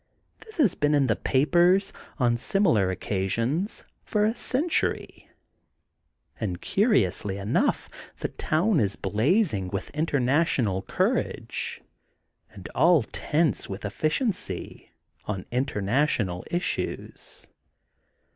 This 0.39 0.57
has 0.57 0.73
been 0.73 0.95
in 0.95 1.05
the 1.05 1.15
papers, 1.15 1.93
on 2.17 2.35
similar 2.35 2.89
occasions, 2.89 3.83
for 4.03 4.25
a 4.25 4.33
century. 4.33 5.29
And 6.39 6.59
curi 6.59 7.05
ously 7.07 7.37
enough, 7.37 7.87
the 8.17 8.29
town 8.29 8.79
is 8.79 8.95
blazing 8.95 9.67
with 9.67 9.91
inter 9.91 10.17
national 10.17 10.81
courage 10.81 11.83
and 12.49 12.67
all 12.73 13.03
tense 13.11 13.69
with 13.69 13.85
efficiency 13.85 14.89
on 15.25 15.45
international 15.51 16.45
issues. 16.49 17.45